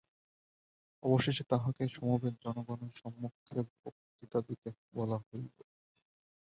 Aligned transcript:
অবশেষে 1.03 1.43
তাঁহাকে 1.51 1.83
সমবেত 1.89 2.35
জনগণের 2.45 2.93
সমক্ষে 2.95 3.53
বক্তৃতা 3.83 4.39
দিতে 4.47 4.67
বলা 4.95 5.17
হইল। 5.23 5.47